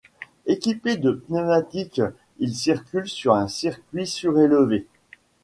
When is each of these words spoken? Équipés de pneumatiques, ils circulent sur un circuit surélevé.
Équipés 0.47 0.97
de 0.97 1.11
pneumatiques, 1.11 2.01
ils 2.39 2.55
circulent 2.55 3.07
sur 3.07 3.35
un 3.35 3.47
circuit 3.47 4.07
surélevé. 4.07 4.87